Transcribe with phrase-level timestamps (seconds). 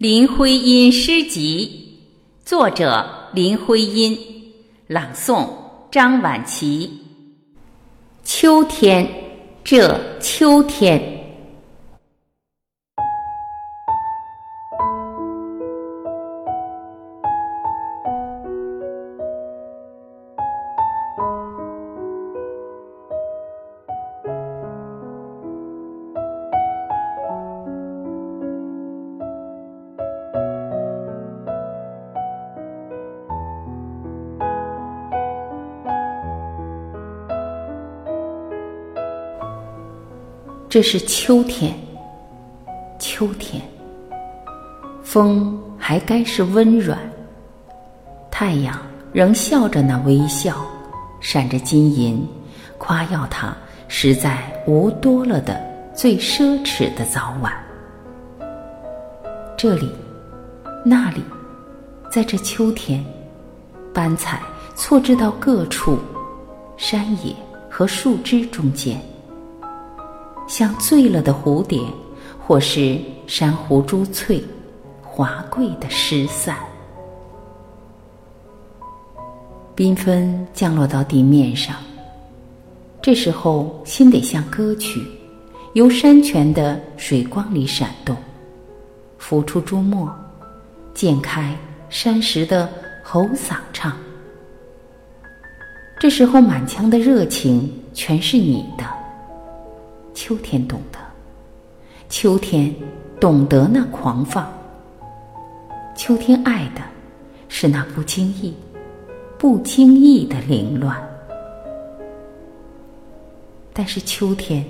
[0.00, 1.98] 林徽因诗集，
[2.42, 4.18] 作者林徽因，
[4.86, 5.46] 朗诵
[5.90, 6.90] 张晚琪。
[8.24, 9.06] 秋天，
[9.62, 11.19] 这秋天。
[40.70, 41.74] 这是秋天，
[42.96, 43.60] 秋天，
[45.02, 46.96] 风还该是温软，
[48.30, 48.78] 太阳
[49.12, 50.64] 仍笑着那微笑，
[51.20, 52.24] 闪着金银，
[52.78, 53.52] 夸耀它
[53.88, 55.60] 实在无多了的
[55.92, 57.52] 最奢侈的早晚。
[59.58, 59.90] 这里，
[60.84, 61.20] 那里，
[62.08, 63.04] 在这秋天，
[63.92, 64.40] 斑彩
[64.76, 65.98] 错置到各处，
[66.76, 67.34] 山野
[67.68, 69.02] 和树枝中间。
[70.50, 71.80] 像醉了的蝴蝶，
[72.44, 72.98] 或是
[73.28, 74.42] 珊瑚珠翠，
[75.00, 76.56] 华贵的失散。
[79.76, 81.76] 缤纷降落到地面上，
[83.00, 85.00] 这时候心得像歌曲，
[85.74, 88.16] 由山泉的水光里闪动，
[89.18, 90.12] 浮出珠墨，
[90.92, 91.56] 溅开
[91.88, 92.68] 山石的
[93.04, 93.96] 喉嗓唱。
[96.00, 98.99] 这时候满腔的热情全是你的。
[100.22, 100.98] 秋天懂得，
[102.10, 102.74] 秋天
[103.18, 104.46] 懂得那狂放。
[105.96, 106.82] 秋天爱的
[107.48, 108.54] 是那不经意、
[109.38, 110.94] 不经意的凌乱。
[113.72, 114.62] 但是秋天，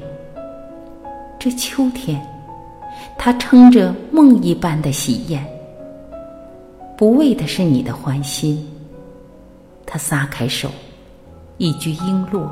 [1.36, 2.24] 这秋天，
[3.18, 5.44] 它撑着梦一般的喜宴，
[6.96, 8.64] 不为的是你的欢心。
[9.84, 10.70] 他撒开手，
[11.58, 12.48] 一句璎珞，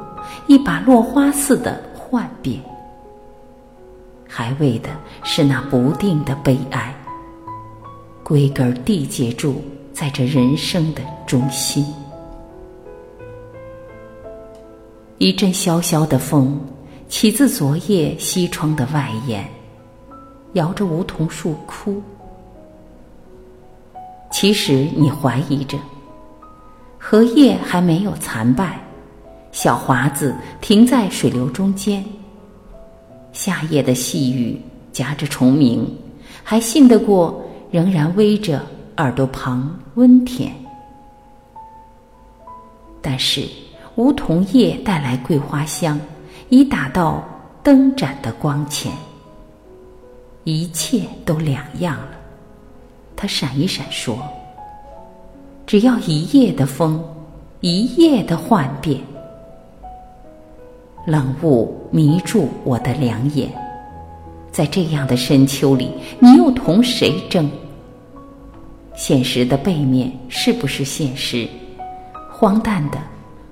[0.49, 2.61] 一把落花似的幻变。
[4.29, 4.91] 还为的
[5.25, 6.95] 是那不定的悲哀，
[8.23, 11.85] 归根缔结住在这人生的中心。
[15.17, 16.61] 一阵萧萧的风，
[17.09, 19.49] 起自昨夜西窗的外檐，
[20.53, 22.01] 摇着梧桐树枯。
[24.31, 25.79] 其实你怀疑着，
[26.99, 28.79] 荷叶还没有残败，
[29.51, 32.05] 小华子停在水流中间。
[33.39, 34.61] 夏夜的细雨
[34.91, 35.89] 夹着虫鸣，
[36.43, 37.41] 还信得过
[37.71, 38.61] 仍然偎着
[38.97, 40.53] 耳朵旁温甜。
[43.01, 43.47] 但是
[43.95, 46.01] 梧桐叶带来桂花香，
[46.49, 47.25] 已打到
[47.63, 48.91] 灯盏的光前，
[50.43, 52.19] 一切都两样了。
[53.15, 54.19] 他闪一闪说
[55.65, 57.01] ：“只要一夜的风，
[57.61, 59.01] 一夜的幻变。”
[61.07, 63.51] 冷雾迷住我的两眼，
[64.51, 67.49] 在这样的深秋里，你又同谁争？
[68.95, 71.49] 现实的背面是不是现实？
[72.31, 72.99] 荒诞的，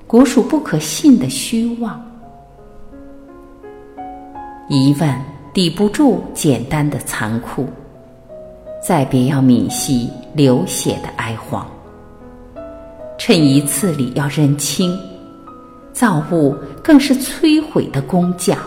[0.07, 2.01] 古属不可信的虚妄。
[4.69, 5.21] 疑问
[5.55, 7.67] 抵不住简单的残酷，
[8.87, 11.65] 再别要泯息流血的哀惶。
[13.17, 14.99] 趁一次里要认清。
[15.97, 18.59] 造物更是摧毁的工匠，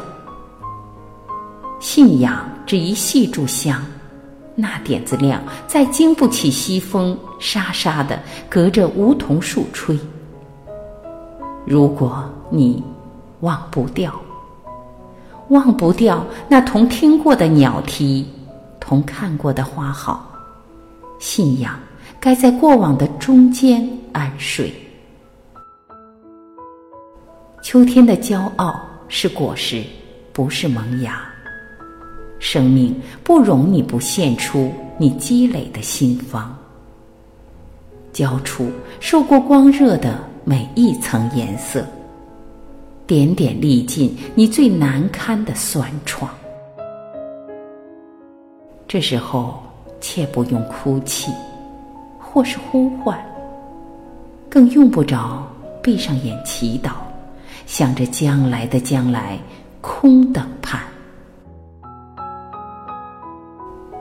[1.79, 3.85] 信仰只一细炷香，
[4.55, 8.19] 那点子亮，再经不起西风沙沙的
[8.49, 9.95] 隔着梧桐树吹。
[11.67, 12.83] 如果你
[13.41, 14.11] 忘不掉，
[15.49, 18.27] 忘不掉那同听过的鸟啼，
[18.79, 20.31] 同看过的花好，
[21.19, 21.75] 信仰
[22.19, 24.73] 该在过往的中间安睡。
[27.61, 29.83] 秋天的骄傲是果实，
[30.31, 31.21] 不是萌芽。
[32.39, 36.47] 生命不容你不献出你积累的心方，
[38.13, 38.71] 交出
[39.01, 41.85] 受过光热的每一层颜色，
[43.05, 46.31] 点点历尽你最难堪的酸创。
[48.87, 49.61] 这时候，
[49.99, 51.31] 切不用哭泣，
[52.17, 53.19] 或是呼唤，
[54.49, 55.45] 更用不着
[55.83, 56.91] 闭上眼祈祷。
[57.65, 59.39] 向着将来的将来，
[59.81, 60.81] 空等盼。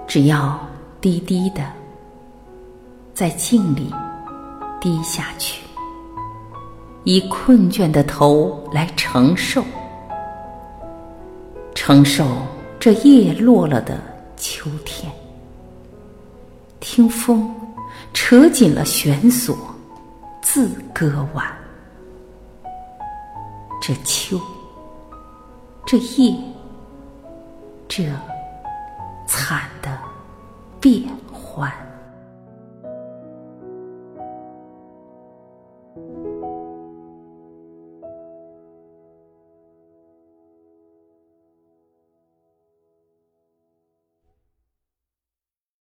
[0.07, 0.59] 只要
[1.01, 1.63] 低低的
[3.13, 3.93] 在静里
[4.81, 5.63] 低下去，
[7.05, 9.63] 以困倦的头来承受，
[11.75, 12.27] 承受
[12.81, 14.01] 这叶落了的
[14.37, 15.13] 秋天。
[16.81, 17.55] 听风
[18.15, 19.57] 扯紧了弦索，
[20.41, 21.58] 自歌完。
[23.89, 24.39] 这秋，
[25.87, 26.37] 这夜，
[27.89, 28.05] 这
[29.27, 29.99] 惨的
[30.79, 31.73] 变幻。